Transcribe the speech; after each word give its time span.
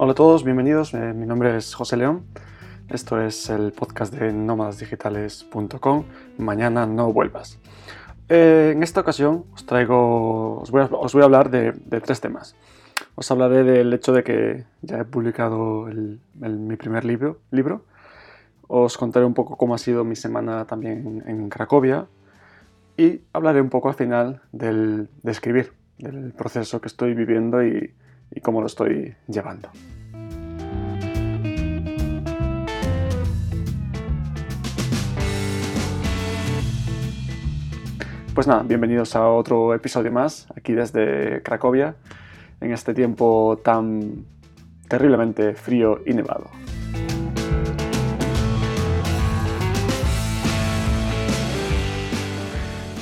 Hola 0.00 0.12
a 0.12 0.14
todos, 0.14 0.44
bienvenidos. 0.44 0.94
Eh, 0.94 1.12
mi 1.12 1.26
nombre 1.26 1.56
es 1.56 1.74
José 1.74 1.96
León. 1.96 2.24
Esto 2.88 3.20
es 3.20 3.50
el 3.50 3.72
podcast 3.72 4.14
de 4.14 4.32
nómadasdigitales.com. 4.32 6.04
Mañana 6.38 6.86
no 6.86 7.12
vuelvas. 7.12 7.58
Eh, 8.28 8.74
en 8.76 8.84
esta 8.84 9.00
ocasión 9.00 9.46
os 9.52 9.66
traigo, 9.66 10.60
os 10.60 10.70
voy 10.70 10.82
a, 10.82 11.24
hablar 11.24 11.50
de, 11.50 11.72
tres 12.00 12.20
temas. 12.20 12.54
Os 13.16 13.28
hablaré 13.32 13.64
del 13.64 13.92
hecho 13.92 14.12
de 14.12 14.22
que 14.22 14.66
ya 14.82 15.00
he 15.00 15.04
publicado 15.04 15.88
mi 16.36 16.76
primer 16.76 17.04
libro, 17.04 17.40
libro. 17.50 17.84
Os 18.68 18.96
contaré 18.96 19.26
un 19.26 19.34
poco 19.34 19.56
cómo 19.56 19.74
ha 19.74 19.78
sido 19.78 20.04
mi 20.04 20.14
semana 20.14 20.64
también 20.64 21.24
en 21.26 21.48
Cracovia. 21.48 22.06
Y 22.96 23.22
hablaré 23.32 23.60
un 23.60 23.68
poco 23.68 23.88
al 23.88 23.96
final 23.96 24.42
del, 24.52 25.08
de 25.24 25.32
escribir, 25.32 25.72
del 25.98 26.32
proceso 26.34 26.80
que 26.80 26.86
estoy 26.86 27.14
viviendo 27.14 27.66
y, 27.66 27.94
y 28.30 28.40
cómo 28.40 28.60
lo 28.60 28.66
estoy 28.66 29.14
llevando. 29.26 29.70
Pues 38.38 38.46
nada, 38.46 38.62
bienvenidos 38.62 39.16
a 39.16 39.28
otro 39.28 39.74
episodio 39.74 40.12
más, 40.12 40.46
aquí 40.54 40.72
desde 40.72 41.42
Cracovia, 41.42 41.96
en 42.60 42.72
este 42.72 42.94
tiempo 42.94 43.60
tan 43.64 44.26
terriblemente 44.88 45.54
frío 45.54 46.02
y 46.06 46.14
nevado. 46.14 46.48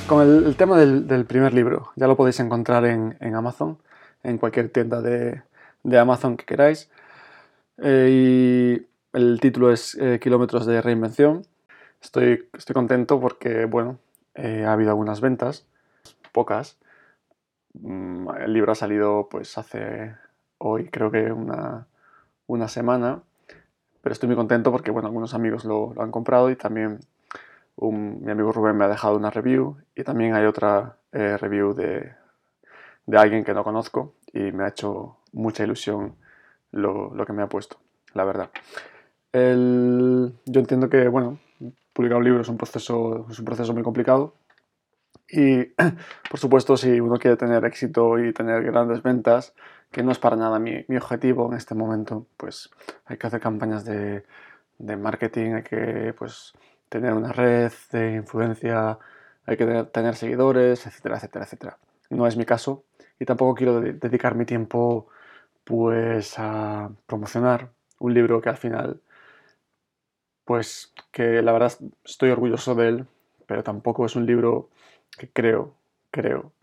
Con 0.07 0.27
el, 0.27 0.55
tema 0.55 0.79
del, 0.79 1.25
primer 1.25 1.53
libro, 1.53 1.91
ya 1.95 2.07
lo 2.07 2.17
podéis 2.17 2.39
encontrar 2.39 2.85
en, 2.85 3.15
Amazon, 3.35 3.77
en 4.23 4.39
cualquier 4.39 4.69
tienda 4.69 5.03
de, 5.03 5.43
Amazon 5.99 6.35
que 6.35 6.45
queráis. 6.45 6.89
Eh, 7.77 8.09
y 8.09 8.87
el 9.15 9.39
título 9.39 9.71
es 9.71 9.95
eh, 10.01 10.17
Kilómetros 10.19 10.65
de 10.65 10.81
Reinvención. 10.81 11.43
Estoy, 12.01 12.49
estoy 12.53 12.73
contento 12.73 13.19
porque, 13.19 13.65
bueno, 13.65 13.99
eh, 14.37 14.65
ha 14.65 14.73
habido 14.73 14.91
algunas 14.91 15.19
ventas, 15.19 15.65
pocas. 16.31 16.77
Mm, 17.73 18.29
el 18.41 18.53
libro 18.53 18.71
ha 18.71 18.75
salido 18.75 19.27
pues 19.29 19.57
hace 19.57 20.15
hoy 20.59 20.89
creo 20.89 21.11
que 21.11 21.31
una, 21.31 21.87
una 22.47 22.67
semana, 22.67 23.21
pero 24.01 24.13
estoy 24.13 24.27
muy 24.27 24.35
contento 24.35 24.71
porque 24.71 24.91
bueno, 24.91 25.07
algunos 25.07 25.33
amigos 25.33 25.65
lo, 25.65 25.93
han 25.97 26.11
comprado 26.11 26.49
y 26.49 26.55
también 26.55 26.99
mi 27.79 28.31
amigo 28.31 28.51
Rubén 28.51 28.77
me 28.77 28.85
ha 28.85 28.87
dejado 28.87 29.17
una 29.17 29.29
review 29.29 29.77
y 29.95 30.03
también 30.03 30.33
hay 30.33 30.45
otra 30.45 30.97
eh, 31.11 31.37
review 31.37 31.73
de, 31.73 32.11
de, 33.05 33.17
alguien 33.17 33.43
que 33.43 33.53
no 33.53 33.63
conozco 33.63 34.13
y 34.33 34.51
me 34.51 34.63
ha 34.63 34.69
hecho 34.69 35.17
mucha 35.31 35.63
ilusión 35.63 36.15
lo, 36.71 37.13
lo 37.13 37.25
que 37.25 37.33
me 37.33 37.43
ha 37.43 37.47
puesto, 37.47 37.77
la 38.13 38.23
verdad. 38.23 38.49
El, 39.31 40.33
yo 40.45 40.59
entiendo 40.59 40.89
que, 40.89 41.07
bueno, 41.07 41.37
publicar 41.97 42.19
un 42.19 42.23
libro 42.25 42.41
es 42.41 42.47
un 42.47 42.57
proceso, 42.57 43.25
es 43.27 43.39
un 43.39 43.45
proceso 43.45 43.73
muy 43.73 43.81
complicado. 43.81 44.35
Y, 45.27 45.63
por 46.29 46.39
supuesto, 46.39 46.77
si 46.77 46.99
uno 46.99 47.17
quiere 47.17 47.37
tener 47.37 47.65
éxito 47.65 48.19
y 48.19 48.33
tener 48.33 48.63
grandes 48.63 49.01
ventas, 49.01 49.55
que 49.91 50.03
no 50.03 50.11
es 50.11 50.19
para 50.19 50.35
nada 50.35 50.59
mi, 50.59 50.85
mi 50.87 50.97
objetivo 50.97 51.47
en 51.51 51.57
este 51.57 51.73
momento, 51.73 52.27
pues 52.37 52.69
hay 53.05 53.17
que 53.17 53.25
hacer 53.25 53.39
campañas 53.39 53.83
de, 53.83 54.23
marketing, 54.79 55.53
hay 55.53 55.63
que 55.63 56.13
pues, 56.15 56.53
tener 56.87 57.13
una 57.13 57.31
red 57.31 57.71
de 57.91 58.13
influencia, 58.13 58.99
hay 59.47 59.57
que 59.57 59.65
tener, 59.91 60.15
seguidores, 60.15 60.85
etcétera, 60.85 61.15
etcétera, 61.17 61.45
etcétera. 61.45 61.77
No 62.11 62.27
es 62.27 62.37
mi 62.37 62.45
caso 62.45 62.83
y 63.19 63.25
tampoco 63.25 63.55
quiero 63.55 63.81
dedicar 63.81 64.35
mi 64.35 64.45
tiempo 64.45 65.07
pues 65.63 66.35
a 66.37 66.91
promocionar 67.07 67.71
un 67.99 68.13
libro 68.13 68.39
que 68.39 68.49
al 68.49 68.57
final 68.57 69.01
pues 70.47 70.93
que 71.11 71.41
la 71.41 71.51
verdad 71.51 71.73
estoy 72.05 72.29
orgulloso 72.29 72.73
de 72.73 72.87
él, 72.87 73.07
pero 73.47 73.63
tampoco 73.63 74.05
es 74.05 74.15
un 74.15 74.25
libro 74.25 74.69
que 75.19 75.29
creo, 75.29 75.75
creo, 76.09 76.53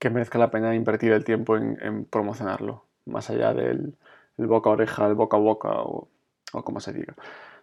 que 0.00 0.10
merezca 0.10 0.36
la 0.36 0.50
pena 0.50 0.74
invertir 0.74 1.12
el 1.12 1.24
tiempo 1.24 1.56
en, 1.56 2.04
promocionarlo, 2.06 2.84
más 3.06 3.30
allá 3.30 3.54
del 3.54 3.96
boca 4.36 4.68
a 4.68 4.72
oreja, 4.72 5.06
el 5.06 5.14
boca 5.14 5.36
a 5.36 5.40
boca 5.40 5.68
o, 5.70 6.08
como 6.50 6.80
se 6.80 6.92
diga. 6.92 7.14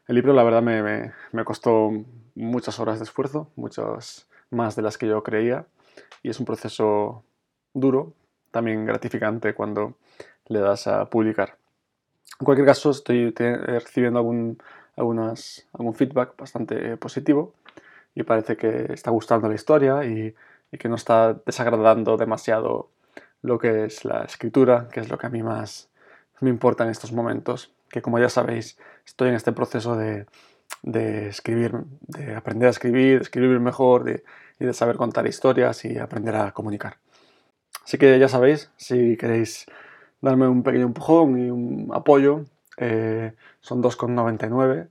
El 0.07 0.15
libro, 0.15 0.31
la 0.31 0.43
verdad, 0.43 0.61
me, 0.61 1.11
me, 1.33 1.43
costó 1.43 1.91
muchas 2.35 2.79
horas 2.79 2.99
de 2.99 3.03
esfuerzo, 3.03 3.51
muchas 3.57 4.29
más 4.51 4.77
de 4.77 4.83
las 4.83 4.97
que 4.97 5.07
yo 5.07 5.21
creía, 5.21 5.65
y 6.23 6.29
es 6.29 6.39
un 6.39 6.45
proceso 6.45 7.25
duro, 7.73 8.13
también 8.51 8.85
gratificante 8.85 9.53
cuando 9.53 9.97
le 10.47 10.59
das 10.59 10.87
a 10.87 11.09
publicar. 11.09 11.57
En 12.39 12.45
cualquier 12.45 12.67
caso, 12.67 12.91
estoy 12.91 13.31
recibiendo 13.31 14.19
algún 14.19 14.59
algunas, 14.99 15.67
algún 15.73 15.95
feedback 15.95 16.37
bastante 16.37 16.97
positivo 16.97 17.53
y 18.13 18.23
parece 18.23 18.57
que 18.57 18.93
está 18.93 19.11
gustando 19.11 19.47
la 19.47 19.55
historia 19.55 20.03
y, 20.03 20.35
que 20.77 20.87
no 20.87 20.95
está 20.95 21.33
desagradando 21.47 22.15
demasiado 22.15 22.91
lo 23.41 23.57
que 23.57 23.85
es 23.85 24.05
la 24.05 24.21
escritura, 24.23 24.87
que 24.91 24.99
es 24.99 25.09
lo 25.09 25.17
que 25.17 25.25
a 25.25 25.29
mí 25.29 25.41
más 25.41 25.89
me 26.41 26.51
importa 26.51 26.83
en 26.83 26.91
estos 26.91 27.11
momentos, 27.11 27.73
que 27.89 28.03
como 28.03 28.19
ya 28.19 28.29
sabéis 28.29 28.77
estoy 29.03 29.29
en 29.29 29.35
este 29.35 29.51
proceso 29.51 29.95
de, 29.95 30.27
escribir, 31.27 31.73
de 32.01 32.35
aprender 32.35 32.67
a 32.67 32.69
escribir, 32.69 33.17
de 33.17 33.23
escribir 33.23 33.59
mejor 33.59 34.21
y 34.59 34.65
de 34.65 34.73
saber 34.73 34.95
contar 34.95 35.25
historias 35.25 35.83
y 35.85 35.97
aprender 35.97 36.35
a 36.35 36.51
comunicar. 36.51 36.97
Así 37.83 37.97
que 37.97 38.19
ya 38.19 38.27
sabéis, 38.27 38.69
si 38.77 39.17
queréis 39.17 39.65
darme 40.21 40.47
un 40.47 40.61
pequeño 40.61 40.85
empujón 40.85 41.39
y 41.39 41.49
un 41.49 41.89
apoyo, 41.91 42.45
eh, 42.79 43.33
son 43.59 43.83
2,99. 43.83 44.87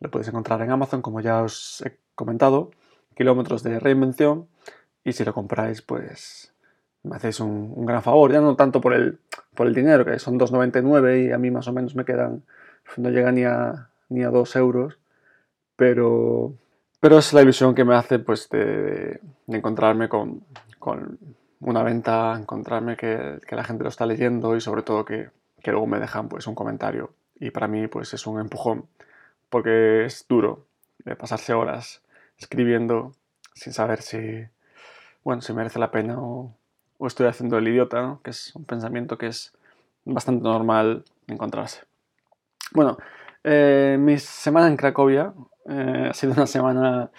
Lo 0.00 0.10
podéis 0.10 0.28
encontrar 0.28 0.60
en 0.62 0.70
Amazon, 0.70 1.02
como 1.02 1.20
ya 1.20 1.42
os 1.42 1.82
he 1.86 1.96
comentado. 2.14 2.72
Kilómetros 3.14 3.62
de 3.62 3.78
reinvención. 3.80 4.48
Y 5.04 5.12
si 5.12 5.24
lo 5.24 5.32
compráis, 5.32 5.80
pues 5.82 6.52
me 7.04 7.16
hacéis 7.16 7.40
un, 7.40 7.86
gran 7.86 8.02
favor. 8.02 8.32
Ya 8.32 8.40
no 8.40 8.56
tanto 8.56 8.80
por 8.80 8.92
el, 8.92 9.20
por 9.54 9.66
el 9.68 9.74
dinero, 9.74 10.04
que 10.04 10.18
son 10.18 10.38
2,99 10.38 11.28
y 11.28 11.32
a 11.32 11.38
mí 11.38 11.50
más 11.50 11.68
o 11.68 11.72
menos 11.72 11.94
me 11.94 12.04
quedan. 12.04 12.42
No 12.96 13.10
llega 13.10 13.32
ni 13.32 13.44
a, 13.44 13.88
ni 14.08 14.24
a 14.24 14.30
2 14.30 14.56
euros. 14.56 14.98
Pero, 15.76 16.54
pero 17.00 17.18
es 17.18 17.32
la 17.32 17.42
ilusión 17.42 17.74
que 17.74 17.84
me 17.84 17.94
hace 17.94 18.18
pues, 18.18 18.48
de, 18.48 19.20
encontrarme 19.46 20.08
con, 20.08 20.42
con, 20.80 21.18
una 21.60 21.82
venta, 21.84 22.36
encontrarme 22.36 22.96
que, 22.96 23.38
que, 23.46 23.56
la 23.56 23.64
gente 23.64 23.84
lo 23.84 23.88
está 23.88 24.06
leyendo 24.06 24.56
y 24.56 24.60
sobre 24.60 24.82
todo 24.82 25.04
que, 25.04 25.30
que 25.62 25.70
luego 25.70 25.86
me 25.86 26.00
dejan 26.00 26.28
pues, 26.28 26.46
un 26.48 26.54
comentario 26.56 27.12
y 27.40 27.50
para 27.50 27.68
mí 27.68 27.86
pues 27.86 28.14
es 28.14 28.26
un 28.26 28.40
empujón 28.40 28.86
porque 29.48 30.04
es 30.04 30.26
duro 30.28 30.66
de 31.04 31.16
pasarse 31.16 31.54
horas 31.54 32.02
escribiendo 32.38 33.12
sin 33.54 33.72
saber 33.72 34.02
si, 34.02 34.18
bueno, 35.24 35.42
si 35.42 35.52
merece 35.52 35.78
la 35.78 35.90
pena 35.90 36.16
o, 36.18 36.54
estoy 37.00 37.26
haciendo 37.26 37.58
el 37.58 37.68
idiota, 37.68 38.18
que 38.24 38.30
es 38.30 38.54
un 38.56 38.64
pensamiento 38.64 39.18
que 39.18 39.28
es 39.28 39.52
bastante 40.04 40.42
normal 40.42 41.04
encontrarse. 41.28 41.82
Bueno, 42.72 42.98
eh, 43.44 43.96
mi 44.00 44.18
semana 44.18 44.66
en 44.66 44.76
Cracovia 44.76 45.32
eh, 45.68 46.08
ha 46.10 46.14
sido 46.14 46.32
una 46.32 46.46
semana, 46.46 47.10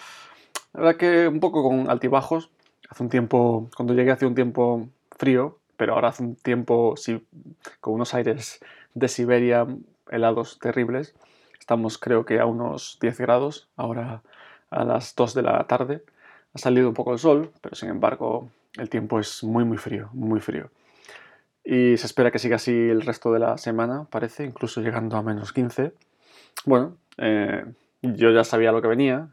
la 0.74 0.82
verdad 0.82 0.98
que 0.98 1.28
un 1.28 1.40
poco 1.40 1.64
con 1.64 1.90
altibajos. 1.90 2.50
Hace 2.90 3.04
un 3.04 3.10
tiempo, 3.10 3.70
cuando 3.76 3.94
llegué 3.94 4.12
hace 4.12 4.26
un 4.26 4.36
tiempo 4.36 4.90
frío, 5.16 5.60
pero 5.78 5.94
ahora 5.94 6.10
hace 6.10 6.24
un 6.24 6.36
tiempo 6.36 6.96
sí, 6.98 7.26
con 7.80 7.94
unos 7.94 8.14
aires 8.14 8.60
de 8.96 9.08
Siberia 9.08 9.66
helados 10.10 10.60
terribles. 10.60 11.16
Estamos 11.60 11.98
creo 11.98 12.26
que 12.26 12.40
a 12.40 12.46
unos 12.46 12.98
10 13.02 13.20
grados, 13.20 13.68
ahora 13.76 14.22
a 14.70 14.84
las 14.84 15.16
2 15.16 15.34
de 15.34 15.42
la 15.42 15.64
tarde. 15.68 16.04
Ha 16.54 16.58
salido 16.58 16.88
un 16.90 16.94
poco 16.94 17.14
el 17.14 17.20
sol, 17.20 17.52
pero 17.62 17.76
sin 17.76 17.90
embargo 17.90 18.50
el 18.78 18.90
tiempo 18.90 19.20
es 19.20 19.44
muy 19.44 19.66
muy 19.66 19.78
frío, 19.78 20.10
muy 20.14 20.40
frío. 20.40 20.70
Y 21.64 21.98
se 21.98 22.08
espera 22.08 22.32
que 22.32 22.40
siga 22.40 22.56
así 22.56 22.72
el 22.72 23.02
resto 23.02 23.32
de 23.32 23.40
la 23.40 23.58
semana, 23.58 24.06
parece, 24.10 24.44
incluso 24.46 24.82
llegando 24.82 25.18
a 25.18 25.22
menos 25.22 25.54
15. 25.54 25.94
Bueno, 26.66 26.98
eh, 27.18 27.66
yo 28.02 28.32
ya 28.32 28.44
sabía 28.44 28.72
lo 28.72 28.82
que 28.82 28.88
venía. 28.88 29.28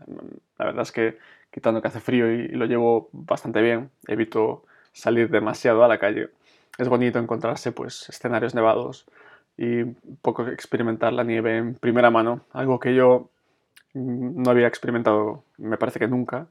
La 0.58 0.66
verdad 0.66 0.82
es 0.82 0.92
que 0.92 1.18
quitando 1.50 1.80
que 1.80 1.88
hace 1.88 2.00
frío 2.00 2.30
y, 2.30 2.48
lo 2.48 2.66
llevo 2.66 3.08
bastante 3.12 3.62
bien, 3.62 3.90
evito 4.06 4.64
salir 4.92 5.30
demasiado 5.30 5.84
a 5.84 5.88
la 5.88 5.98
calle. 5.98 6.28
Es 6.78 6.88
bonito 6.88 7.18
encontrarse 7.18 7.72
pues 7.72 8.08
escenarios 8.10 8.54
nevados, 8.54 9.06
y 9.56 9.82
un 9.82 10.18
poco 10.20 10.46
experimentar 10.48 11.12
la 11.12 11.24
nieve 11.24 11.56
en 11.56 11.74
primera 11.74 12.10
mano, 12.10 12.42
algo 12.52 12.78
que 12.78 12.94
yo 12.94 13.30
no 13.94 14.50
había 14.50 14.66
experimentado, 14.66 15.44
me 15.56 15.78
parece 15.78 15.98
que 15.98 16.08
nunca, 16.08 16.46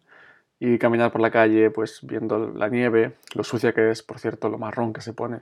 y 0.60 0.78
caminar 0.80 1.12
por 1.12 1.22
la 1.22 1.32
calle 1.32 1.70
pues 1.70 2.00
viendo 2.04 2.52
la 2.52 2.70
nieve, 2.70 3.14
lo 3.36 3.44
sucia 3.44 3.74
que 3.74 3.92
es, 3.92 4.02
por 4.02 4.20
cierto, 4.20 4.50
lo 4.50 4.58
marrón 4.58 4.94
que 4.94 5.02
se 5.02 5.14
pone, 5.14 5.42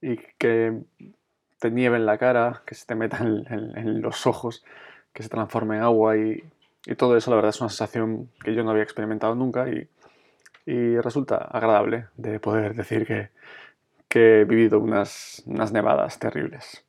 y 0.00 0.16
que 0.38 0.80
te 1.58 1.70
nieve 1.70 1.96
en 1.96 2.06
la 2.06 2.16
cara, 2.16 2.62
que 2.64 2.74
se 2.74 2.86
te 2.86 2.94
meta 2.94 3.18
en, 3.18 4.00
los 4.00 4.26
ojos, 4.26 4.64
que 5.12 5.22
se 5.22 5.28
transforme 5.28 5.76
en 5.76 5.82
agua 5.82 6.16
y, 6.16 6.42
todo 6.96 7.14
eso 7.14 7.30
la 7.30 7.36
verdad 7.36 7.50
es 7.50 7.60
una 7.60 7.68
sensación 7.68 8.30
que 8.42 8.54
yo 8.54 8.64
no 8.64 8.70
había 8.70 8.82
experimentado 8.82 9.34
nunca 9.34 9.66
y 10.64 10.96
resulta 10.96 11.36
agradable 11.36 12.06
de 12.16 12.40
poder 12.40 12.74
decir 12.74 13.06
que, 13.06 13.28
que 14.10 14.40
he 14.40 14.44
vivido 14.44 14.80
unas, 14.80 15.42
unas 15.46 15.72
nevadas 15.72 16.18
terribles. 16.18 16.84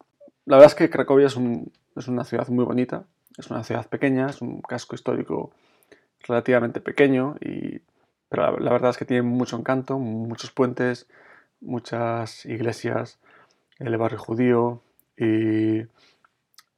la 0.45 0.57
verdad 0.57 0.71
es 0.71 0.75
que 0.75 0.89
Cracovia 0.89 1.27
es, 1.27 1.37
una 1.37 2.23
ciudad 2.25 2.47
muy 2.49 2.65
bonita, 2.65 3.05
es 3.37 3.51
una 3.51 3.63
ciudad 3.63 3.87
pequeña, 3.87 4.25
es 4.27 4.41
un 4.41 4.59
casco 4.61 4.95
histórico 4.95 5.51
relativamente 6.27 6.81
pequeño, 6.81 7.35
y, 7.39 7.79
pero 8.27 8.57
la, 8.57 8.71
verdad 8.71 8.89
es 8.89 8.97
que 8.97 9.05
tiene 9.05 9.21
mucho 9.21 9.55
encanto, 9.55 9.99
muchos 9.99 10.49
puentes, 10.51 11.07
muchas 11.61 12.43
iglesias, 12.47 13.19
el 13.77 13.95
barrio 13.97 14.17
judío 14.17 14.81
y 15.15 15.77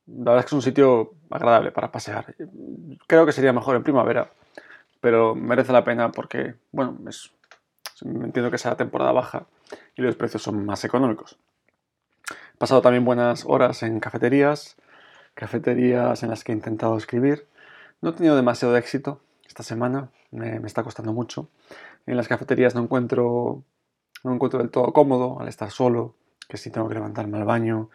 la 0.07 0.31
verdad 0.31 0.39
es 0.39 0.45
que 0.45 0.49
es 0.49 0.53
un 0.53 0.61
sitio 0.61 1.13
agradable 1.29 1.71
para 1.71 1.89
pasear. 1.89 2.35
Creo 3.07 3.25
que 3.25 3.31
sería 3.31 3.53
mejor 3.53 3.77
en 3.77 3.83
primavera, 3.83 4.29
pero 4.99 5.35
merece 5.35 5.71
la 5.71 5.85
pena 5.85 6.11
porque, 6.11 6.55
bueno, 6.73 6.97
es, 7.07 7.31
entiendo 8.01 8.51
que 8.51 8.57
sea 8.57 8.75
temporada 8.75 9.11
baja 9.11 9.47
y 9.95 10.01
los 10.01 10.15
precios 10.15 10.41
son 10.41 10.65
más 10.65 10.83
económicos. 10.83 11.37
He 12.29 12.57
pasado 12.57 12.81
también 12.81 13.05
buenas 13.05 13.45
horas 13.45 13.83
en 13.83 13.99
cafeterías, 13.99 14.77
cafeterías 15.33 16.23
en 16.23 16.29
las 16.29 16.43
que 16.43 16.51
he 16.51 16.55
intentado 16.55 16.97
escribir. 16.97 17.47
No 18.01 18.09
he 18.09 18.13
tenido 18.13 18.35
demasiado 18.35 18.75
éxito 18.77 19.21
esta 19.45 19.63
semana, 19.63 20.09
me, 20.31 20.57
está 20.65 20.83
costando 20.83 21.13
mucho. 21.13 21.49
En 22.05 22.17
las 22.17 22.27
cafeterías 22.27 22.75
no 22.75 22.81
encuentro, 22.81 23.63
no 24.23 24.33
encuentro 24.33 24.59
del 24.59 24.69
todo 24.69 24.91
cómodo 24.93 25.39
al 25.39 25.47
estar 25.47 25.71
solo, 25.71 26.15
que 26.47 26.57
si 26.57 26.69
tengo 26.69 26.87
que 26.87 26.95
levantarme 26.95 27.37
al 27.37 27.45
baño, 27.45 27.89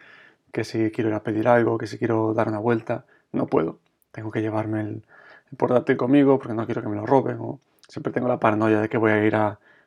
que 0.51 0.63
si 0.63 0.91
quiero 0.91 1.09
ir 1.09 1.15
a 1.15 1.23
pedir 1.23 1.47
algo, 1.47 1.77
que 1.77 1.87
si 1.87 1.97
quiero 1.97 2.33
dar 2.33 2.47
una 2.47 2.59
vuelta, 2.59 3.05
no 3.31 3.47
puedo. 3.47 3.79
Tengo 4.11 4.31
que 4.31 4.41
llevarme 4.41 4.81
el, 4.81 5.03
portátil 5.57 5.97
conmigo 5.97 6.37
porque 6.37 6.53
no 6.53 6.65
quiero 6.65 6.81
que 6.81 6.89
me 6.89 6.95
lo 6.95 7.05
roben 7.05 7.37
o 7.39 7.59
siempre 7.87 8.13
tengo 8.13 8.27
la 8.27 8.39
paranoia 8.39 8.81
de 8.81 8.89
que 8.89 8.97
voy 8.97 9.11
a 9.11 9.25
ir 9.25 9.35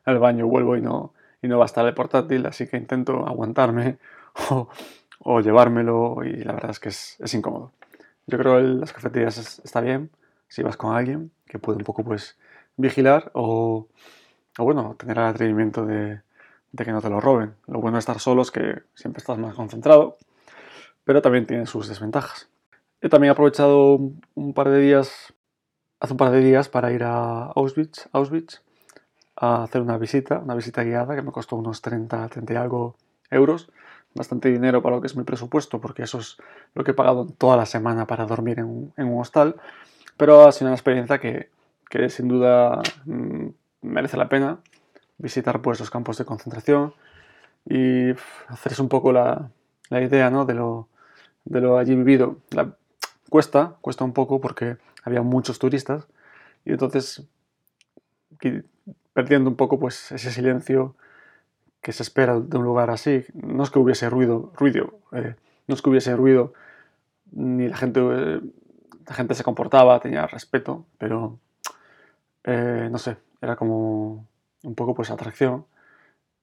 al 0.05 0.19
baño, 0.19 0.47
vuelvo 0.47 0.77
y 0.77 0.81
no, 0.81 1.13
y 1.43 1.49
no 1.49 1.59
va 1.59 1.65
a 1.65 1.67
estar 1.67 1.87
el 1.87 1.95
portátil, 1.95 2.47
así 2.47 2.67
que 2.67 2.77
intento 2.77 3.27
aguantarme 3.27 3.99
o, 5.21 5.41
llevármelo 5.41 6.25
y 6.25 6.37
la 6.45 6.53
verdad 6.53 6.71
es 6.71 6.81
que 6.81 6.89
es, 6.89 7.35
incómodo. 7.35 7.73
Yo 8.27 8.39
creo 8.39 8.57
que 8.57 8.63
las 8.63 8.93
cafeterías 8.93 9.61
está 9.65 9.81
bien 9.81 10.11
si 10.49 10.63
vas 10.63 10.77
con 10.77 10.95
alguien 10.95 11.33
que 11.47 11.59
puede 11.59 11.79
un 11.79 11.85
poco 11.85 12.05
pues 12.05 12.39
vigilar 12.77 13.31
o, 13.35 13.89
bueno, 14.59 14.97
tener 14.99 15.19
el 15.19 15.25
atrevimiento 15.25 15.85
de, 15.85 16.21
que 16.77 16.93
no 16.93 17.01
te 17.01 17.11
lo 17.11 17.21
roben. 17.21 17.55
Lo 17.67 17.81
bueno 17.81 17.97
de 17.97 18.01
estar 18.01 18.21
solo 18.21 18.43
es 18.43 18.51
que 18.51 18.83
siempre 18.95 19.19
estás 19.19 19.39
más 19.39 19.55
concentrado, 19.55 20.19
pero 21.05 21.23
también 21.23 21.47
tiene 21.47 21.67
sus 21.67 21.89
desventajas. 21.89 22.49
He 23.01 23.09
también 23.09 23.33
aprovechado 23.33 23.99
un 24.35 24.55
par 24.55 24.69
de 24.69 24.79
días, 24.81 25.35
hace 25.99 26.13
un 26.13 26.17
par 26.17 26.31
de 26.31 26.41
días, 26.41 26.69
para 26.69 26.93
ir 26.93 27.03
a 27.03 27.47
Auschwitz 27.47 28.09
a 29.37 29.63
hacer 29.63 29.81
una 29.81 29.99
visita, 29.99 30.39
una 30.39 30.55
visita 30.55 30.83
guiada 30.83 31.15
que 31.15 31.23
me 31.23 31.33
costó 31.33 31.57
unos 31.57 31.83
30, 31.83 32.29
30 32.29 32.53
y 32.53 32.57
algo 32.57 32.97
euros. 33.31 33.71
Bastante 34.15 34.51
dinero 34.51 34.83
para 34.83 34.97
lo 34.97 35.01
que 35.01 35.07
es 35.07 35.17
mi 35.17 35.25
presupuesto, 35.25 35.81
porque 35.81 36.03
eso 36.03 36.19
es 36.19 36.37
lo 36.75 36.85
que 36.85 36.91
he 36.91 36.95
pagado 36.95 37.27
toda 37.27 37.57
la 37.57 37.65
semana 37.65 38.07
para 38.07 38.27
dormir 38.27 38.59
en 38.59 38.67
un, 38.67 38.93
en 38.97 39.09
un 39.09 39.21
hostal. 39.21 39.57
Pero 40.17 40.47
ha 40.47 40.53
sido 40.53 40.69
una 40.69 40.77
experiencia 40.77 41.19
que, 41.19 41.51
que 41.89 42.11
sin 42.11 42.29
duda 42.29 42.83
mm, 43.07 43.47
merece 43.83 44.17
la 44.17 44.29
pena 44.29 44.59
visitar 45.17 45.63
pues, 45.63 45.81
los 45.81 45.91
campos 45.91 46.19
de 46.19 46.25
concentración 46.25 46.93
y 47.65 48.11
hacerse 48.49 48.83
un 48.83 48.89
poco 48.89 49.13
la, 49.13 49.51
la 49.89 50.03
idea 50.03 50.31
¿no? 50.31 50.45
de, 50.45 50.55
lo, 50.55 50.89
de 51.45 51.61
lo 51.61 51.79
allí 51.79 51.95
vivido. 51.95 52.39
La, 52.51 52.77
cuesta, 53.33 53.77
cuesta 53.81 54.05
un 54.05 54.13
poco 54.13 54.43
porque 54.43 54.77
había 55.05 55.23
muchos 55.23 55.59
turistas 55.59 56.07
y 56.67 56.73
entonces 56.73 57.25
perdiendo 59.13 59.51
un 59.51 59.57
poco 59.57 59.79
pues 59.79 60.13
ese 60.13 60.31
silencio 60.31 60.97
que 61.81 61.93
se 61.93 62.03
espera 62.03 62.39
de 62.41 62.57
un 62.57 62.65
lugar 62.65 62.91
así. 62.91 63.25
No 63.35 63.65
es 63.65 63.71
que 63.71 63.79
hubiese 63.79 64.09
ruido, 64.09 64.53
ruido, 64.57 65.01
eh, 65.13 65.35
no 65.67 65.75
es 65.75 65.83
que 65.83 65.91
hubiese 65.91 66.17
ruido, 66.17 66.55
ni 67.33 67.69
la 67.69 67.77
gente, 67.77 68.01
eh, 68.01 68.41
la 69.07 69.15
gente 69.15 69.35
se 69.35 69.45
comportaba, 69.45 70.01
tenía 70.01 70.27
respeto, 70.27 70.87
pero 70.99 71.39
eh, 72.45 72.89
no 72.91 72.99
sé, 72.99 73.17
era 73.41 73.57
como 73.57 74.27
un 74.63 74.75
poco 74.75 74.95
pues 74.95 75.11
atracción 75.11 75.67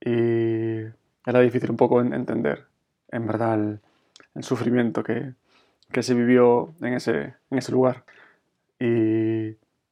y 0.02 0.82
era 1.26 1.40
difícil 1.42 1.72
un 1.72 1.78
poco 1.78 2.02
entender 2.02 2.68
en 3.10 3.28
verdad 3.28 3.56
el, 3.56 3.80
sufrimiento 4.42 5.04
que, 5.04 5.34
que, 5.92 6.02
se 6.02 6.14
vivió 6.14 6.74
en 6.82 6.94
ese, 6.94 7.34
en 7.52 7.58
ese 7.58 7.74
lugar. 7.74 8.06
Y, 8.80 9.50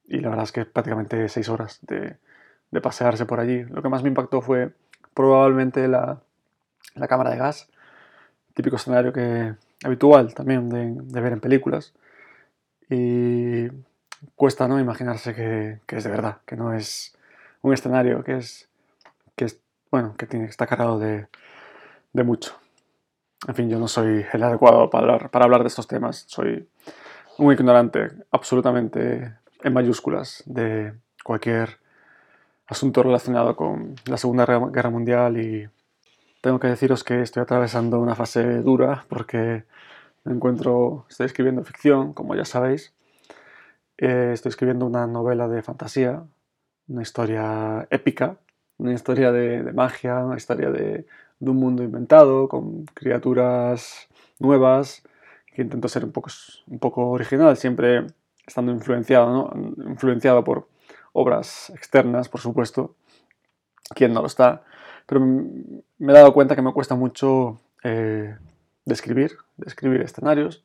y 0.07 0.19
la 0.21 0.29
verdad 0.29 0.45
es 0.45 0.51
que 0.53 0.65
prácticamente 0.65 1.27
seis 1.27 1.49
horas 1.49 1.79
de, 1.81 2.15
de 2.71 2.81
pasearse 2.81 3.25
por 3.25 3.39
allí. 3.39 3.63
Lo 3.65 3.81
que 3.81 3.89
más 3.89 4.03
me 4.03 4.09
impactó 4.09 4.41
fue 4.41 4.73
probablemente 5.13 5.87
la, 5.87 6.19
la 6.95 7.07
cámara 7.07 7.31
de 7.31 7.37
gas, 7.37 7.69
típico 8.53 8.75
escenario 8.75 9.13
que 9.13 9.55
habitual 9.83 10.33
también 10.33 10.69
de, 10.69 11.21
ver 11.21 11.33
en 11.33 11.39
películas. 11.39 11.93
Y 12.89 13.67
cuesta 14.35 14.67
no 14.67 14.79
imaginarse 14.79 15.33
que, 15.35 15.79
que, 15.85 15.97
es 15.97 16.03
de 16.03 16.09
verdad, 16.09 16.37
que 16.45 16.55
no 16.55 16.73
es 16.73 17.15
un 17.61 17.73
escenario 17.73 18.23
que 18.23 18.37
es, 18.37 18.69
que 19.35 19.45
es 19.45 19.59
bueno, 19.91 20.15
que 20.17 20.25
tiene, 20.25 20.45
está 20.45 20.67
cargado 20.67 20.99
de, 20.99 21.27
de 22.13 22.23
mucho. 22.23 22.55
En 23.47 23.55
fin, 23.55 23.69
yo 23.69 23.79
no 23.79 23.87
soy 23.87 24.25
el 24.33 24.43
adecuado 24.43 24.89
para 24.89 25.03
hablar, 25.03 25.29
para 25.29 25.45
hablar 25.45 25.61
de 25.61 25.67
estos 25.67 25.87
temas. 25.87 26.25
Soy 26.27 26.67
un 27.37 27.53
ignorante 27.53 28.09
absolutamente 28.31 29.35
en 29.63 29.73
mayúsculas 29.73 30.43
de 30.45 30.93
cualquier 31.23 31.77
asunto 32.67 33.03
relacionado 33.03 33.55
con 33.55 33.95
la 34.05 34.17
Segunda 34.17 34.45
Guerra 34.45 34.89
Mundial 34.89 35.37
y 35.37 35.69
tengo 36.41 36.59
que 36.59 36.67
deciros 36.67 37.03
que 37.03 37.21
estoy 37.21 37.43
atravesando 37.43 37.99
una 37.99 38.15
fase 38.15 38.61
dura 38.61 39.05
porque 39.09 39.63
me 40.23 40.33
encuentro, 40.33 41.05
estoy 41.09 41.25
escribiendo 41.25 41.63
ficción, 41.63 42.13
como 42.13 42.35
ya 42.35 42.45
sabéis. 42.45 42.93
Eh, 43.97 44.31
estoy 44.33 44.49
escribiendo 44.49 44.85
una 44.85 45.07
novela 45.07 45.47
de 45.47 45.63
fantasía, 45.63 46.23
una 46.87 47.01
historia 47.01 47.87
épica, 47.89 48.37
una 48.77 48.93
historia 48.93 49.31
de, 49.31 49.63
magia, 49.73 50.17
una 50.25 50.35
historia 50.35 50.69
de, 50.69 51.05
un 51.39 51.57
mundo 51.57 51.83
inventado 51.83 52.49
con 52.49 52.85
criaturas 52.87 54.07
nuevas, 54.39 55.03
que 55.53 55.61
intento 55.61 55.87
ser 55.87 56.03
un 56.03 56.11
poco, 56.11 56.29
un 56.67 56.79
poco 56.79 57.09
original, 57.09 57.55
siempre 57.57 58.07
estando 58.45 58.71
influenciado, 58.71 59.31
¿no? 59.31 59.89
influenciado 59.89 60.43
por 60.43 60.67
obras 61.17 61.71
externas, 61.71 62.29
por 62.29 62.41
supuesto, 62.41 62.95
quien 63.95 64.13
no 64.13 64.21
lo 64.21 64.27
está, 64.27 64.61
pero 65.07 65.19
me 65.19 66.11
he 66.11 66.13
dado 66.13 66.31
cuenta 66.31 66.55
que 66.55 66.61
me 66.61 66.71
cuesta 66.73 66.93
mucho 66.93 67.59
eh, 67.83 68.37
describir, 68.85 69.31
escenarios 70.03 70.63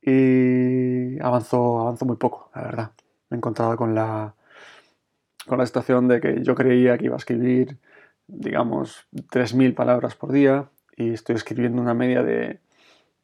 y 0.00 1.20
avanzo, 1.20 1.80
avanzo 1.80 2.04
muy 2.04 2.16
poco, 2.16 2.50
la 2.54 2.62
verdad. 2.62 2.90
Me 3.28 3.36
he 3.36 3.38
encontrado 3.38 3.76
con 3.76 3.92
la, 3.96 4.34
con 5.48 5.58
la 5.58 5.66
situación 5.66 6.06
de 6.06 6.20
que 6.20 6.42
yo 6.44 6.54
creía 6.54 6.96
que 6.96 7.06
iba 7.06 7.14
a 7.14 7.18
escribir, 7.18 7.78
digamos, 8.28 9.08
3.000 9.12 9.74
palabras 9.74 10.14
por 10.14 10.30
día 10.30 10.68
y 10.96 11.12
estoy 11.12 11.34
escribiendo 11.34 11.82
una 11.82 11.94
media 11.94 12.22
de 12.22 12.60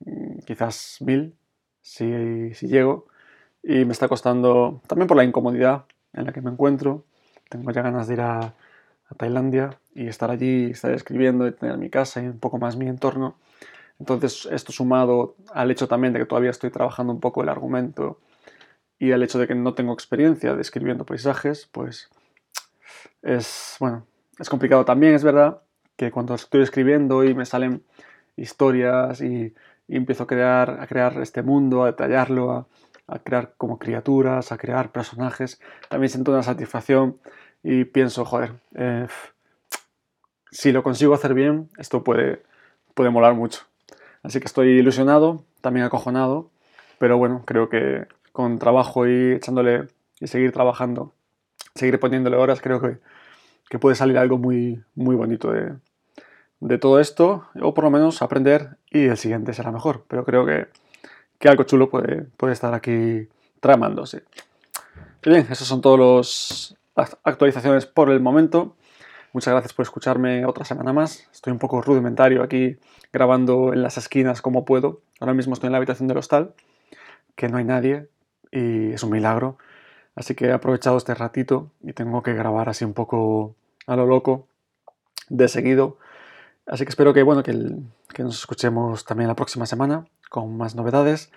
mm, 0.01 0.39
quizás 0.45 0.97
1.000 1.01 1.35
si, 1.83 2.53
si 2.55 2.67
llego 2.67 3.07
y 3.63 3.85
me 3.85 3.93
está 3.93 4.09
costando, 4.09 4.83
también 4.89 5.07
por 5.07 5.17
la 5.17 5.25
incomodidad 5.25 5.85
en 6.13 6.25
la 6.27 6.33
que 6.33 6.41
me 6.41 6.51
encuentro. 6.51 7.05
Tengo 7.49 7.71
ya 7.73 7.83
ganas 7.83 8.09
de 8.09 8.15
ir 8.15 8.21
a, 8.21 8.55
Tailandia 9.17 9.77
y 9.93 10.07
estar 10.07 10.31
allí, 10.31 10.71
estar 10.71 10.93
escribiendo 10.93 11.45
y 11.49 11.51
tener 11.51 11.77
mi 11.79 11.91
casa 11.91 12.23
y 12.23 12.27
un 12.27 12.39
poco 12.39 12.59
más 12.59 12.77
mi 12.77 12.87
entorno. 12.87 13.37
Entonces, 13.99 14.47
esto 14.53 14.71
sumado 14.71 15.35
al 15.53 15.69
hecho 15.73 15.89
también 15.89 16.13
de 16.13 16.21
que 16.21 16.27
todavía 16.27 16.51
estoy 16.51 16.71
trabajando 16.71 17.13
un 17.13 17.19
poco 17.19 17.43
el 17.43 17.49
argumento 17.49 18.21
y 19.01 19.11
al 19.11 19.25
hecho 19.25 19.41
de 19.41 19.49
que 19.49 19.57
no 19.57 19.75
tengo 19.75 19.93
experiencia 19.93 20.53
escribiendo 20.61 21.05
paisajes, 21.05 21.69
pues 21.73 22.09
es, 23.23 23.77
bueno, 23.81 24.07
es 24.39 24.49
complicado 24.49 24.85
también, 24.85 25.15
es 25.15 25.25
verdad, 25.25 25.61
que 25.97 26.13
cuando 26.13 26.37
estoy 26.37 26.63
escribiendo 26.63 27.25
y 27.25 27.35
me 27.35 27.47
salen 27.47 27.83
historias 28.37 29.21
y, 29.21 29.53
y 29.89 29.97
empiezo 29.97 30.23
a 30.23 30.27
crear, 30.29 30.79
a 30.81 30.87
crear 30.87 31.21
este 31.21 31.43
mundo, 31.43 31.83
a 31.83 31.87
detallarlo, 31.87 32.53
a, 32.53 32.67
a 33.11 33.19
crear 33.19 33.55
como 33.57 33.79
criaturas, 33.79 34.53
a 34.53 34.59
crear 34.59 34.93
personajes, 34.93 35.61
también 35.89 36.11
siento 36.11 36.31
una 36.31 36.43
satisfacción 36.43 37.19
y 37.63 37.85
pienso, 37.85 38.25
joder, 38.25 38.53
eh, 38.75 39.07
si 40.51 40.73
lo 40.73 40.83
consigo 40.83 41.15
hacer 41.15 41.35
bien, 41.35 41.69
esto 41.79 42.03
puede, 42.03 42.43
puede 42.95 43.11
molar 43.11 43.35
mucho. 43.35 43.63
Así 44.23 44.41
que 44.41 44.47
estoy 44.47 44.69
ilusionado, 44.69 45.45
también 45.61 45.87
acojonado, 45.87 46.51
pero 46.99 47.19
bueno, 47.19 47.43
creo 47.45 47.69
que 47.69 48.07
con 48.33 48.59
trabajo 48.59 49.07
y 49.07 49.33
echándole 49.33 49.89
y 50.21 50.27
seguir 50.27 50.53
trabajando, 50.53 51.13
seguir 51.75 51.99
poniéndole 51.99 52.37
horas, 52.37 52.61
creo 52.61 52.81
que, 52.81 52.99
que 53.69 53.79
puede 53.79 53.97
salir 53.97 54.19
algo 54.19 54.39
muy, 54.39 54.83
muy 54.95 55.17
bonito 55.17 55.51
de, 55.51 55.75
de 56.61 56.79
todo 56.79 57.01
esto, 57.01 57.49
o 57.61 57.75
por 57.75 57.85
lo 57.85 57.91
menos 57.91 58.23
aprender 58.23 58.77
y 58.91 59.07
el 59.07 59.17
siguiente 59.17 59.55
será 59.55 59.73
mejor. 59.73 60.05
Pero 60.09 60.25
creo 60.25 60.47
que 60.47 60.69
que 61.41 61.49
algo 61.49 61.65
chulo 61.65 61.89
puede, 61.89 62.25
puede 62.37 62.53
estar 62.53 62.73
aquí 62.75 63.27
tramándose. 63.61 64.23
bien, 65.25 65.47
esas 65.51 65.67
son 65.67 65.81
todas 65.81 66.77
las 66.95 67.19
actualizaciones 67.25 67.87
por 67.87 68.11
el 68.11 68.21
momento. 68.21 68.77
Muchas 69.33 69.53
gracias 69.53 69.73
por 69.73 69.85
escucharme 69.85 70.45
otra 70.45 70.67
semana 70.67 70.93
más. 70.93 71.27
Estoy 71.33 71.53
un 71.53 71.59
poco 71.59 71.81
rudimentario 71.81 72.43
aquí 72.43 72.77
grabando 73.13 73.73
en 73.73 73.83
las 73.83 73.97
esquinas 73.97 74.43
como 74.43 74.67
puedo. 74.67 75.01
Ahora 75.19 75.33
mismo 75.33 75.55
estoy 75.55 75.69
en 75.69 75.73
la 75.73 75.79
habitación 75.79 76.09
del 76.09 76.19
hostal, 76.19 76.53
que 77.37 77.49
no 77.49 77.57
hay 77.57 77.65
nadie 77.65 78.09
y 78.53 78.93
es 78.93 79.03
un 79.03 79.11
milagro. 79.11 79.57
Así 80.15 80.35
que 80.35 80.47
he 80.47 80.53
aprovechado 80.53 80.99
este 80.99 81.15
ratito 81.15 81.71
y 81.81 81.95
tengo 81.95 82.23
que 82.23 82.35
grabar 82.35 82.69
así 82.69 82.85
un 82.85 82.93
poco 82.93 83.55
a 83.87 83.97
lo 83.97 84.05
loco 84.05 84.47
de 85.31 85.49
seguido. 85.49 85.97
Así 86.67 86.85
que 86.85 86.91
espero 86.91 87.15
que, 87.15 87.23
bueno, 87.23 87.43
que, 87.43 87.53
que 88.13 88.23
nos 88.25 88.39
escuchemos 88.41 89.07
también 89.07 89.29
la 89.29 89.37
próxima 89.37 89.65
semana 89.65 90.05
con 90.31 90.57
más 90.57 90.75
novedades. 90.75 91.31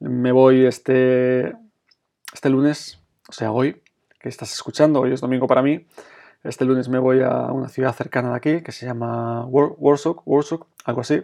Me 0.00 0.32
voy 0.32 0.64
este, 0.64 1.54
este 2.32 2.48
lunes, 2.48 3.00
o 3.28 3.32
sea, 3.32 3.52
hoy, 3.52 3.82
que 4.20 4.30
estás 4.30 4.52
escuchando, 4.52 5.00
hoy 5.00 5.12
es 5.12 5.20
domingo 5.20 5.46
para 5.46 5.60
mí. 5.60 5.86
Este 6.44 6.64
lunes 6.64 6.88
me 6.88 7.00
voy 7.00 7.20
a 7.20 7.52
una 7.52 7.68
ciudad 7.68 7.92
cercana 7.94 8.30
de 8.30 8.36
aquí 8.36 8.62
que 8.62 8.72
se 8.72 8.86
llama 8.86 9.44
Warsaw, 9.46 10.22
Warsaw 10.24 10.66
algo 10.84 11.00
así. 11.00 11.22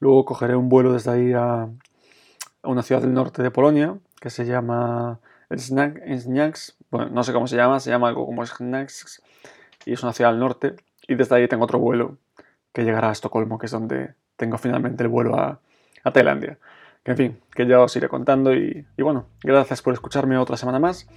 Luego 0.00 0.24
cogeré 0.24 0.56
un 0.56 0.68
vuelo 0.68 0.92
desde 0.92 1.10
ahí 1.10 1.32
a, 1.34 1.68
una 2.62 2.82
ciudad 2.82 3.02
del 3.02 3.12
norte 3.12 3.42
de 3.42 3.50
Polonia 3.50 3.98
que 4.20 4.30
se 4.30 4.44
llama 4.46 5.20
Snacks, 5.54 6.76
bueno, 6.90 7.10
no 7.10 7.22
sé 7.22 7.32
cómo 7.32 7.46
se 7.46 7.56
llama, 7.56 7.78
se 7.78 7.90
llama 7.90 8.08
algo 8.08 8.26
como 8.26 8.44
Snacks 8.44 9.22
y 9.84 9.92
es 9.92 10.02
una 10.02 10.12
ciudad 10.12 10.32
al 10.32 10.40
norte. 10.40 10.76
Y 11.06 11.14
desde 11.14 11.36
ahí 11.36 11.46
tengo 11.46 11.64
otro 11.64 11.78
vuelo 11.78 12.16
que 12.72 12.84
llegará 12.84 13.10
a 13.10 13.12
Estocolmo, 13.12 13.58
que 13.58 13.66
es 13.66 13.72
donde 13.72 14.14
tengo 14.36 14.56
finalmente 14.58 15.02
el 15.02 15.08
vuelo 15.08 15.38
a, 15.38 15.60
a 16.04 16.12
Tailandia. 16.12 16.58
En 17.04 17.16
fin, 17.16 17.40
que 17.54 17.66
ya 17.66 17.80
os 17.80 17.96
iré 17.96 18.08
contando 18.08 18.54
y, 18.54 18.86
y 18.96 19.02
bueno, 19.02 19.26
gracias 19.42 19.82
por 19.82 19.94
escucharme 19.94 20.36
otra 20.36 20.56
semana 20.56 20.78
más. 20.78 21.08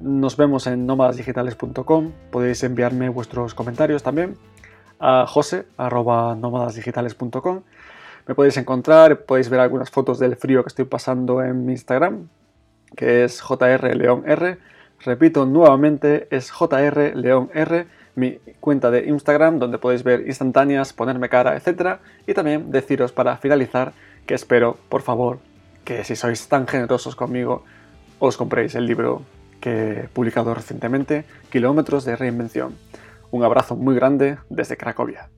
Nos 0.00 0.36
vemos 0.36 0.66
en 0.66 0.86
nómadasdigitales.com. 0.86 2.12
Podéis 2.30 2.62
enviarme 2.64 3.08
vuestros 3.08 3.54
comentarios 3.54 4.02
también 4.02 4.36
a 4.98 5.26
jose.nómadasdigitales.com. 5.26 7.62
Me 8.26 8.34
podéis 8.34 8.56
encontrar, 8.56 9.24
podéis 9.24 9.48
ver 9.48 9.60
algunas 9.60 9.90
fotos 9.90 10.18
del 10.18 10.34
frío 10.36 10.64
que 10.64 10.68
estoy 10.68 10.86
pasando 10.86 11.42
en 11.42 11.64
mi 11.64 11.72
Instagram, 11.72 12.28
que 12.96 13.24
es 13.24 13.40
jrleonr. 13.40 14.58
Repito 15.04 15.46
nuevamente, 15.46 16.26
es 16.30 16.50
jrleonr, 16.50 17.86
mi 18.16 18.38
cuenta 18.60 18.90
de 18.90 19.06
Instagram, 19.06 19.58
donde 19.58 19.78
podéis 19.78 20.02
ver 20.02 20.26
instantáneas, 20.26 20.92
ponerme 20.92 21.28
cara, 21.28 21.56
etc. 21.56 22.00
Y 22.26 22.34
también 22.34 22.72
deciros 22.72 23.12
para 23.12 23.36
finalizar 23.36 23.92
que 24.26 24.34
espero, 24.34 24.76
por 24.88 25.02
favor, 25.02 25.38
que 25.84 26.04
si 26.04 26.16
sois 26.16 26.48
tan 26.48 26.66
generosos 26.66 27.14
conmigo, 27.14 27.64
os 28.18 28.36
compréis 28.36 28.74
el 28.74 28.86
libro 28.86 29.22
que 29.60 30.04
he 30.04 30.08
publicado 30.08 30.54
recientemente, 30.54 31.24
Kilómetros 31.50 32.04
de 32.04 32.16
Reinvención. 32.16 32.74
Un 33.30 33.44
abrazo 33.44 33.76
muy 33.76 33.94
grande 33.94 34.38
desde 34.50 34.76
Cracovia. 34.76 35.30